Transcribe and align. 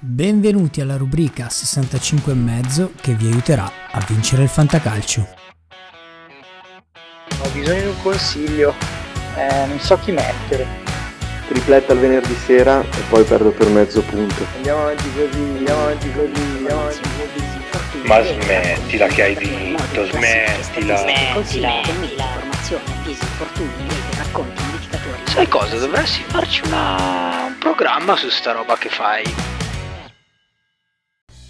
Benvenuti 0.00 0.80
alla 0.80 0.96
rubrica 0.96 1.48
65 1.48 2.30
e 2.30 2.34
mezzo 2.36 2.92
che 3.00 3.14
vi 3.14 3.26
aiuterà 3.26 3.68
a 3.90 3.98
vincere 4.06 4.44
il 4.44 4.48
fantacalcio. 4.48 5.26
Ho 7.40 7.48
bisogno 7.52 7.80
di 7.80 7.86
un 7.88 8.02
consiglio, 8.04 8.76
eh, 9.34 9.66
non 9.66 9.80
so 9.80 9.98
chi 9.98 10.12
mettere. 10.12 10.64
Tripletta 11.48 11.94
il 11.94 11.98
venerdì 11.98 12.32
sera 12.36 12.80
e 12.80 13.02
poi 13.08 13.24
perdo 13.24 13.50
per 13.50 13.66
mezzo 13.70 14.00
punto. 14.02 14.46
Andiamo 14.54 14.82
avanti 14.82 15.12
così, 15.14 15.40
andiamo 15.40 15.80
avanti 15.80 16.12
così, 16.12 16.42
andiamo 16.42 16.80
avanti 16.80 17.00
così. 17.00 18.06
Ma 18.06 18.22
smettila 18.22 19.06
che 19.08 19.22
hai 19.22 19.34
vinto, 19.34 20.06
smettila. 20.06 20.96
Smettila. 20.96 21.70
Informazioni, 21.82 22.84
avvisi, 23.00 23.24
infortuni, 23.24 23.88
racconti, 24.16 24.62
indicatori. 24.62 25.18
Sai 25.24 25.48
cosa? 25.48 25.76
Dovresti 25.76 26.22
farci 26.28 26.62
una... 26.66 27.46
un 27.48 27.56
programma 27.58 28.14
su 28.14 28.28
sta 28.28 28.52
roba 28.52 28.76
che 28.76 28.90
fai. 28.90 29.57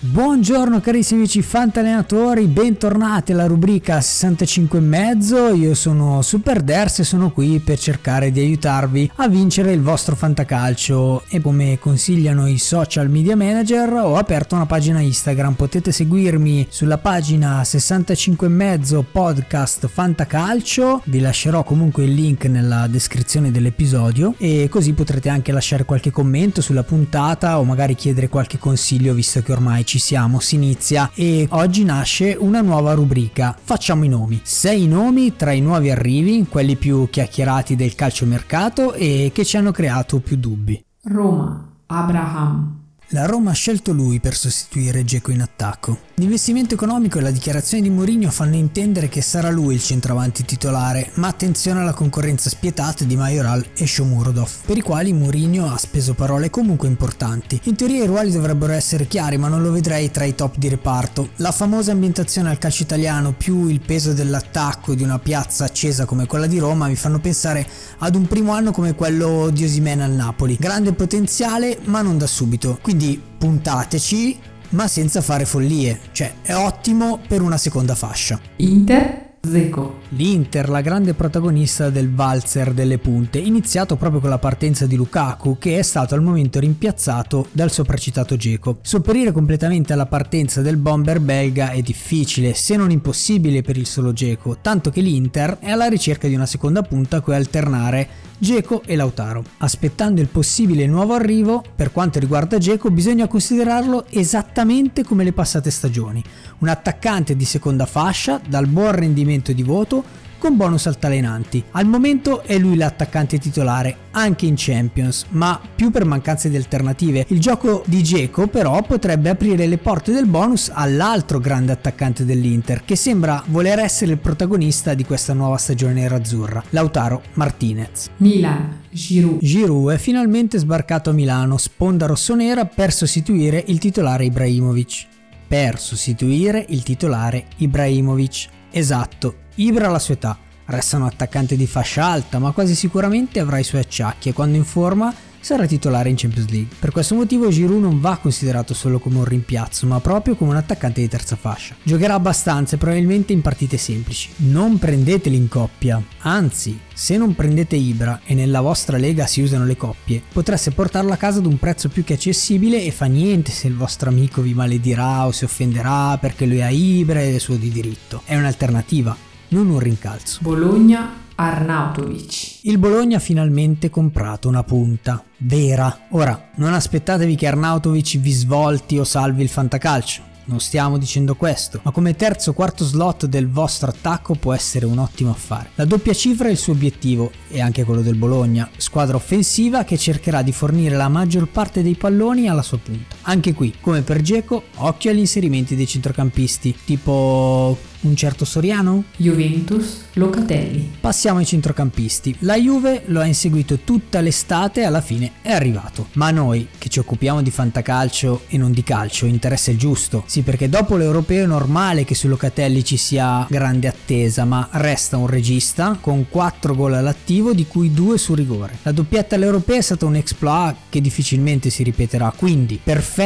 Buongiorno 0.01 0.81
carissimi 0.81 1.19
amici 1.23 1.43
fantallenatori, 1.43 2.47
bentornati 2.47 3.33
alla 3.33 3.47
rubrica 3.47 4.01
65 4.01 4.79
e 4.79 4.81
mezzo. 4.81 5.53
Io 5.53 5.75
sono 5.75 6.23
Super 6.23 6.63
Ders 6.63 7.01
e 7.01 7.05
sono 7.05 7.33
qui 7.33 7.59
per 7.59 7.81
cercare 7.81 8.31
di 8.31 8.39
aiutarvi 8.39 9.11
a 9.17 9.27
vincere 9.27 9.73
il 9.73 9.83
vostro 9.83 10.15
fantacalcio 10.15 11.25
e 11.29 11.41
come 11.41 11.81
consigliano 11.81 12.47
i 12.47 12.59
social 12.59 13.11
media 13.11 13.35
manager 13.35 13.93
ho 13.95 14.15
aperto 14.15 14.55
una 14.55 14.67
pagina 14.67 15.01
Instagram. 15.01 15.55
Potete 15.55 15.91
seguirmi 15.91 16.69
sulla 16.71 16.99
pagina 16.99 17.65
65 17.65 18.47
e 18.47 18.51
mezzo 18.51 19.03
podcast 19.11 19.89
fantacalcio. 19.89 21.03
Vi 21.07 21.19
lascerò 21.19 21.65
comunque 21.65 22.05
il 22.05 22.15
link 22.15 22.45
nella 22.45 22.87
descrizione 22.87 23.51
dell'episodio 23.51 24.35
e 24.39 24.69
così 24.71 24.93
potrete 24.93 25.29
anche 25.29 25.51
lasciare 25.51 25.85
qualche 25.85 26.13
commento 26.13 26.61
sulla 26.61 26.85
puntata 26.85 27.59
o 27.59 27.65
magari 27.65 27.97
chiedere 27.97 28.29
qualche 28.29 28.59
consiglio 28.59 29.13
visto 29.13 29.43
che 29.43 29.51
ormai 29.51 29.87
ci 29.89 29.99
siamo, 29.99 30.39
si 30.39 30.57
inizia 30.57 31.11
e 31.15 31.47
oggi 31.49 31.83
nasce 31.83 32.37
una 32.39 32.61
nuova 32.61 32.93
rubrica. 32.93 33.57
Facciamo 33.59 34.05
i 34.05 34.09
nomi. 34.09 34.39
Sei 34.45 34.87
nomi 34.87 35.35
tra 35.35 35.53
i 35.53 35.63
nuovi 35.63 35.91
arrivi, 35.91 36.47
quelli 36.47 36.77
più 36.77 37.09
chiacchierati 37.09 37.75
del 37.75 37.95
calciomercato 37.95 38.93
e 38.93 39.31
che 39.33 39.47
ci 39.47 39.57
hanno 39.57 39.73
creato 39.73 40.21
più 40.21 40.37
dubbi. 40.37 40.85
Roma, 41.05 41.67
Abraham, 41.87 42.78
La 43.13 43.25
Roma 43.25 43.53
ha 43.53 43.55
scelto 43.55 43.93
lui 43.93 44.21
per 44.21 44.37
sostituire 44.37 45.03
Geco 45.03 45.31
in 45.31 45.41
attacco. 45.41 45.99
L'investimento 46.17 46.75
economico 46.75 47.17
e 47.17 47.23
la 47.23 47.31
dichiarazione 47.31 47.83
di 47.83 47.89
Mourinho 47.89 48.31
fanno 48.31 48.57
intendere 48.57 49.09
che 49.09 49.23
sarà 49.23 49.49
lui 49.49 49.77
il 49.77 49.83
centravanti 49.83 50.45
titolare, 50.45 51.13
ma 51.15 51.29
attenzione 51.29 51.81
alla 51.81 51.95
concorrenza 51.95 52.51
spietata 52.51 53.05
di 53.05 53.17
Majoral 53.17 53.65
e 53.75 53.87
Shomurodov, 53.87 54.51
per 54.67 54.77
i 54.77 54.83
quali 54.83 55.15
Mourinho 55.15 55.73
ha 55.73 55.79
speso 55.79 56.13
parole 56.13 56.51
comunque 56.51 56.87
importanti. 56.87 57.59
In 57.65 57.77
teoria 57.77 58.05
i 58.05 58.07
ruoli 58.07 58.31
dovrebbero 58.31 58.75
essere 58.75 59.07
chiari, 59.07 59.39
ma 59.39 59.49
non 59.49 59.63
lo 59.63 59.73
vedrei 59.73 60.11
tra 60.11 60.25
i 60.25 60.35
top 60.35 60.59
di 60.59 60.69
reparto. 60.69 61.31
La 61.37 61.53
famosa 61.53 61.93
ambientazione 61.93 62.51
al 62.51 62.59
calcio 62.59 62.83
italiano 62.83 63.33
più 63.33 63.69
il 63.69 63.81
peso 63.81 64.13
dell'attacco 64.13 64.95
di 64.95 65.03
una 65.03 65.19
piazza 65.19 65.65
accesa 65.65 66.05
come 66.05 66.27
quella 66.27 66.47
di 66.47 66.59
Roma 66.59 66.89
mi 66.89 66.97
fanno 66.97 67.21
pensare 67.21 67.67
ad 68.01 68.15
un 68.15 68.27
primo 68.27 68.53
anno 68.53 68.71
come 68.71 68.95
quello 68.95 69.49
di 69.49 69.65
Osimena 69.65 70.05
al 70.05 70.13
Napoli. 70.13 70.59
Grande 70.61 70.93
potenziale, 70.93 71.79
ma 71.85 72.03
non 72.03 72.19
da 72.19 72.27
subito. 72.27 72.79
Quindi 72.83 72.97
puntateci, 73.39 74.39
ma 74.71 74.89
senza 74.89 75.21
fare 75.21 75.45
follie. 75.45 75.99
Cioè, 76.13 76.35
è 76.43 76.55
ottimo 76.55 77.21
per 77.27 77.41
una 77.41 77.57
seconda 77.57 77.95
fascia. 77.95 78.39
Inter, 78.57 79.37
Zeco, 79.41 80.01
L'Inter, 80.13 80.71
la 80.71 80.81
grande 80.81 81.13
protagonista 81.13 81.91
del 81.91 82.11
valzer 82.11 82.73
delle 82.73 82.97
punte, 82.97 83.39
iniziato 83.39 83.97
proprio 83.97 84.21
con 84.21 84.31
la 84.31 84.39
partenza 84.39 84.87
di 84.87 84.97
Lukaku, 84.97 85.59
che 85.59 85.79
è 85.79 85.83
stato 85.83 86.15
al 86.15 86.23
momento 86.23 86.59
rimpiazzato 86.59 87.49
dal 87.53 87.71
sopracitato 87.71 88.35
Geco. 88.37 88.79
Sopperire 88.81 89.33
completamente 89.33 89.93
alla 89.93 90.07
partenza 90.07 90.63
del 90.63 90.79
bomber 90.79 91.21
belga 91.21 91.73
è 91.73 91.83
difficile, 91.83 92.55
se 92.55 92.77
non 92.77 92.91
impossibile 92.91 93.61
per 93.61 93.77
il 93.77 93.85
solo 93.85 94.15
Geco, 94.15 94.57
tanto 94.63 94.89
che 94.89 95.03
l'Inter 95.03 95.59
è 95.61 95.71
alla 95.71 95.89
ricerca 95.89 96.27
di 96.27 96.35
una 96.35 96.47
seconda 96.47 96.81
punta 96.81 97.19
a 97.19 97.21
cui 97.21 97.35
alternare 97.35 98.09
Geco 98.39 98.83
e 98.87 98.95
Lautaro. 98.95 99.45
Aspettando 99.59 100.21
il 100.21 100.29
possibile 100.29 100.87
nuovo 100.87 101.15
arrivo, 101.15 101.63
per 101.75 101.91
quanto 101.93 102.19
riguarda 102.19 102.57
Geco, 102.57 102.91
bisogna 102.91 103.27
considerarlo 103.27 104.07
esattamente 104.11 105.05
come 105.05 105.25
le 105.25 105.33
passate 105.33 105.71
stagioni. 105.71 106.23
Un 106.59 106.69
attaccante 106.69 107.37
di 107.37 107.45
seconda 107.45 107.85
fascia, 107.85 108.41
dal 108.49 108.69
buon 108.69 108.93
rendimento 108.93 109.53
di 109.53 109.63
voto, 109.65 109.98
con 110.39 110.57
bonus 110.57 110.87
altalenanti. 110.87 111.63
Al 111.73 111.87
momento 111.87 112.43
è 112.43 112.57
lui 112.59 112.77
l'attaccante 112.77 113.39
titolare, 113.39 113.97
anche 114.13 114.47
in 114.47 114.55
Champions, 114.57 115.27
ma 115.31 115.61
più 115.75 115.91
per 115.91 116.05
mancanza 116.05 116.49
di 116.49 116.57
alternative. 116.57 117.27
Il 117.29 117.41
gioco 117.41 117.83
di 117.87 118.03
Geco 118.03 118.47
però 118.47 118.81
potrebbe 118.83 119.29
aprire 119.29 119.67
le 119.67 119.79
porte 119.79 120.13
del 120.13 120.27
bonus 120.27 120.71
all'altro 120.73 121.39
grande 121.39 121.73
attaccante 121.73 122.25
dell'Inter, 122.25 122.85
che 122.85 122.97
sembra 122.97 123.43
voler 123.49 123.79
essere 123.81 124.13
il 124.13 124.19
protagonista 124.19 124.95
di 124.95 125.05
questa 125.05 125.35
nuova 125.35 125.57
stagione 125.57 125.95
nerazzurra, 125.95 126.63
Lautaro 126.71 127.23
Martinez. 127.35 128.11
Milan, 128.19 128.83
Giroud, 128.91 129.41
Giroud 129.41 129.93
è 129.93 129.99
finalmente 129.99 130.59
sbarcato 130.59 131.11
a 131.11 131.13
Milano, 131.13 131.57
sponda 131.57 132.07
rossonera 132.07 132.65
per 132.65 132.93
sostituire 132.93 133.65
il 133.67 133.79
titolare 133.79 134.25
Ibrahimovic. 134.25 135.07
Per 135.49 135.79
sostituire 135.79 136.65
il 136.69 136.83
titolare 136.83 137.47
Ibrahimovic. 137.57 138.49
Esatto, 138.71 139.47
Ibra 139.61 139.89
ha 139.89 139.91
la 139.91 139.99
sua 139.99 140.15
età, 140.15 140.39
resta 140.67 140.99
un 140.99 141.03
attaccante 141.03 141.57
di 141.57 141.67
fascia 141.67 142.05
alta, 142.05 142.39
ma 142.39 142.53
quasi 142.53 142.77
sicuramente 142.77 143.41
avrà 143.41 143.59
i 143.59 143.65
suoi 143.65 143.81
acciacchi 143.81 144.29
e 144.29 144.33
quando 144.33 144.57
in 144.57 144.65
forma 144.65 145.13
sarà 145.41 145.67
titolare 145.67 146.11
in 146.11 146.15
Champions 146.15 146.49
League. 146.49 146.77
Per 146.79 146.93
questo 146.93 147.17
motivo 147.17 147.49
Giroud 147.49 147.83
non 147.83 148.01
va 148.01 148.19
considerato 148.19 148.73
solo 148.73 149.01
come 149.01 149.19
un 149.19 149.25
rimpiazzo, 149.25 149.89
ma 149.89 149.99
proprio 149.99 150.37
come 150.37 150.51
un 150.51 150.59
attaccante 150.59 151.01
di 151.01 151.09
terza 151.09 151.35
fascia. 151.35 151.75
Giocherà 151.83 152.15
abbastanza 152.15 152.77
e 152.77 152.79
probabilmente 152.79 153.33
in 153.33 153.43
partite 153.43 153.79
semplici. 153.79 154.31
Non 154.37 154.79
prendeteli 154.79 155.35
in 155.35 155.49
coppia, 155.49 156.01
anzi, 156.21 156.79
se 156.95 157.17
non 157.17 157.35
prendete 157.35 157.75
Ibra 157.75 158.21
e 158.25 158.35
nella 158.35 158.61
vostra 158.61 158.97
lega 158.97 159.27
si 159.27 159.43
usano 159.43 159.65
le 159.65 159.77
coppie, 159.77 160.23
potreste 160.33 160.71
portarlo 160.71 161.13
a 161.13 161.17
casa 161.17 161.41
ad 161.41 161.47
un 161.47 161.59
prezzo 161.59 161.89
più 161.89 162.05
che 162.05 162.15
accessibile 162.15 162.81
e 162.85 162.93
fa 162.93 163.07
niente 163.07 163.51
se 163.51 163.67
il 163.67 163.75
vostro 163.75 164.09
amico 164.09 164.41
vi 164.41 164.55
maledirà 164.55 165.27
o 165.27 165.33
si 165.33 165.43
offenderà 165.43 166.17
perché 166.19 166.47
lui 166.47 166.63
ha 166.63 166.69
Ibra 166.69 167.21
ed 167.21 167.35
è 167.35 167.39
suo 167.39 167.57
di 167.57 167.71
diritto. 167.71 168.23
È 168.25 168.37
un'alternativa, 168.37 169.17
non 169.49 169.69
un 169.69 169.79
rincalzo. 169.79 170.39
Bologna, 170.43 171.27
Arnautovic, 171.35 172.59
Il 172.63 172.79
Bologna 172.79 173.19
ha 173.19 173.21
finalmente 173.21 173.91
comprato 173.91 174.49
una 174.49 174.65
punta 174.65 175.23
vera. 175.39 176.07
Ora, 176.11 176.51
non 176.57 176.75
aspettatevi 176.75 177.37
che 177.37 177.47
Arnautovic 177.47 178.19
vi 178.19 178.33
svolti 178.33 178.99
o 178.99 179.05
salvi 179.05 179.43
il 179.43 179.49
fantacalcio. 179.49 180.27
Non 180.49 180.61
stiamo 180.61 180.97
dicendo 180.97 181.35
questo, 181.35 181.81
ma 181.83 181.91
come 181.91 182.17
terzo 182.17 182.51
o 182.51 182.53
quarto 182.55 182.83
slot 182.83 183.27
del 183.27 183.51
vostro 183.51 183.91
attacco 183.91 184.35
può 184.35 184.55
essere 184.55 184.87
un 184.87 184.97
ottimo 184.97 185.31
affare. 185.31 185.69
La 185.75 185.85
doppia 185.85 186.15
cifra 186.15 186.49
è 186.49 186.51
il 186.51 186.57
suo 186.57 186.73
obiettivo, 186.73 187.31
e 187.51 187.61
anche 187.61 187.85
quello 187.85 188.01
del 188.01 188.17
Bologna, 188.17 188.67
squadra 188.79 189.17
offensiva 189.17 189.85
che 189.85 189.99
cercherà 189.99 190.41
di 190.41 190.53
fornire 190.53 190.97
la 190.97 191.09
maggior 191.09 191.49
parte 191.49 191.83
dei 191.83 191.97
palloni 191.97 192.49
alla 192.49 192.63
sua 192.63 192.79
punta. 192.79 193.17
Anche 193.29 193.53
qui, 193.53 193.75
come 193.83 194.01
per 194.01 194.23
Geco, 194.23 194.63
occhio 194.77 195.11
agli 195.11 195.19
inserimenti 195.19 195.77
dei 195.77 195.87
centrocampisti, 195.87 196.75
tipo 196.87 197.77
un 198.01 198.17
certo 198.17 198.47
Soriano? 198.47 199.05
Juventus, 199.17 200.05
Locatelli, 200.15 200.93
Passiamo 200.99 201.39
ai 201.39 201.45
centrocampisti. 201.45 202.37
La 202.41 202.57
Juve 202.57 203.03
lo 203.07 203.21
ha 203.21 203.27
inseguito 203.27 203.81
tutta 203.81 204.21
l'estate 204.21 204.81
e 204.81 204.85
alla 204.85 205.03
fine 205.03 205.33
è 205.43 205.53
arrivato. 205.53 206.07
Ma 206.13 206.29
a 206.29 206.31
noi, 206.31 206.69
che 206.79 206.89
ci 206.89 207.01
occupiamo 207.01 207.43
di 207.43 207.51
fantacalcio 207.51 208.45
e 208.49 208.57
non 208.57 208.73
di 208.73 208.83
calcio, 208.83 209.27
interessa 209.27 209.73
il 209.73 209.77
giusto. 209.77 210.23
Sì, 210.25 210.41
perché 210.41 210.71
dopo 210.71 210.97
l'europeo 210.97 211.45
è 211.45 211.47
normale 211.47 212.05
che 212.05 212.15
su 212.15 212.29
Locatelli 212.29 212.83
ci 212.83 212.97
sia 212.97 213.47
grande 213.51 213.89
attesa, 213.89 214.47
ma 214.47 214.71
resta 214.73 215.19
un 215.19 215.27
regista 215.27 215.99
con 216.01 216.31
4 216.31 216.75
gol 216.75 216.95
all'attivo, 216.95 217.53
di 217.53 217.67
cui 217.67 217.93
2 217.93 218.17
su 218.17 218.33
rigore. 218.33 218.79
La 218.85 218.93
doppietta 218.93 219.35
all'europeo 219.35 219.77
è 219.77 219.83
stata 219.83 220.07
un 220.07 220.15
exploit 220.15 220.77
che 220.89 221.03
difficilmente 221.03 221.69
si 221.69 221.83
ripeterà, 221.83 222.33
quindi 222.35 222.81
perfetto 222.83 223.17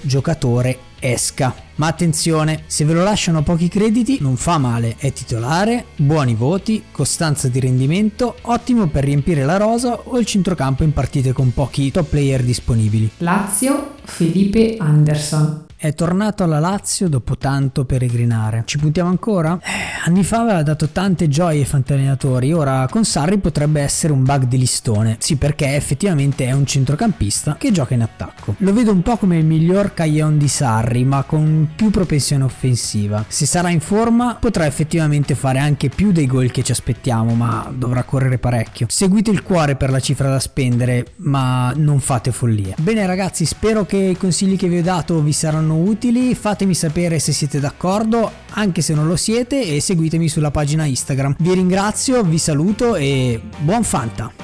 giocatore 0.00 0.78
esca. 1.00 1.52
Ma 1.76 1.88
attenzione, 1.88 2.62
se 2.66 2.84
ve 2.84 2.92
lo 2.92 3.02
lasciano 3.02 3.42
pochi 3.42 3.66
crediti 3.66 4.18
non 4.20 4.36
fa 4.36 4.58
male, 4.58 4.94
è 4.98 5.12
titolare, 5.12 5.86
buoni 5.96 6.34
voti, 6.34 6.84
costanza 6.92 7.48
di 7.48 7.58
rendimento, 7.58 8.36
ottimo 8.42 8.86
per 8.86 9.02
riempire 9.02 9.44
la 9.44 9.56
rosa 9.56 9.98
o 10.04 10.18
il 10.18 10.26
centrocampo 10.26 10.84
in 10.84 10.92
partite 10.92 11.32
con 11.32 11.52
pochi 11.52 11.90
top 11.90 12.08
player 12.08 12.44
disponibili. 12.44 13.10
Lazio, 13.18 13.94
Felipe 14.04 14.76
Anderson, 14.78 15.64
È 15.82 15.94
tornato 15.94 16.44
alla 16.44 16.60
Lazio 16.60 17.08
dopo 17.08 17.36
tanto 17.36 17.84
peregrinare. 17.84 18.62
Ci 18.66 18.78
puntiamo 18.78 19.10
ancora? 19.10 19.58
Eh, 19.60 20.06
anni 20.08 20.22
fa 20.22 20.42
aveva 20.42 20.62
dato 20.62 20.90
tante 20.90 21.26
gioie 21.26 21.58
ai 21.58 21.64
fantallenatori, 21.64 22.52
ora 22.52 22.86
con 22.88 23.04
Sarri 23.04 23.38
potrebbe 23.38 23.80
essere 23.80 24.12
un 24.12 24.22
bug 24.22 24.44
di 24.44 24.58
listone. 24.58 25.16
Sì, 25.18 25.34
perché 25.34 25.74
effettivamente 25.74 26.46
è 26.46 26.52
un 26.52 26.64
centrocampista 26.66 27.56
che 27.58 27.72
gioca 27.72 27.94
in 27.94 28.02
attacco. 28.02 28.54
Lo 28.58 28.72
vedo 28.72 28.92
un 28.92 29.02
po' 29.02 29.16
come 29.16 29.38
il 29.38 29.44
miglior 29.44 29.92
Caglion 29.92 30.38
di 30.38 30.46
Sarri, 30.46 31.02
ma 31.02 31.24
con 31.24 31.70
più 31.74 31.90
propensione 31.90 32.44
offensiva. 32.44 33.24
Se 33.26 33.44
sarà 33.44 33.70
in 33.70 33.80
forma 33.80 34.36
potrà 34.36 34.66
effettivamente 34.66 35.34
fare 35.34 35.58
anche 35.58 35.88
più 35.88 36.12
dei 36.12 36.28
gol 36.28 36.52
che 36.52 36.62
ci 36.62 36.70
aspettiamo, 36.70 37.34
ma 37.34 37.68
dovrà 37.74 38.04
correre 38.04 38.38
parecchio. 38.38 38.86
Seguite 38.88 39.32
il 39.32 39.42
cuore 39.42 39.74
per 39.74 39.90
la 39.90 39.98
cifra 39.98 40.30
da 40.30 40.38
spendere, 40.38 41.14
ma 41.16 41.72
non 41.74 41.98
fate 41.98 42.30
follie. 42.30 42.76
Bene 42.78 43.04
ragazzi, 43.04 43.44
spero 43.44 43.84
che 43.84 43.96
i 43.96 44.16
consigli 44.16 44.56
che 44.56 44.68
vi 44.68 44.78
ho 44.78 44.82
dato 44.82 45.20
vi 45.20 45.32
saranno 45.32 45.70
utili, 45.76 46.34
fatemi 46.34 46.74
sapere 46.74 47.18
se 47.18 47.32
siete 47.32 47.60
d'accordo, 47.60 48.30
anche 48.50 48.82
se 48.82 48.94
non 48.94 49.06
lo 49.06 49.16
siete 49.16 49.62
e 49.62 49.80
seguitemi 49.80 50.28
sulla 50.28 50.50
pagina 50.50 50.84
Instagram. 50.84 51.36
Vi 51.38 51.54
ringrazio, 51.54 52.22
vi 52.22 52.38
saluto 52.38 52.96
e 52.96 53.40
buon 53.60 53.84
Fanta! 53.84 54.41